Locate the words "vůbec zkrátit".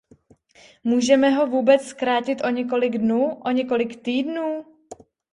1.47-2.41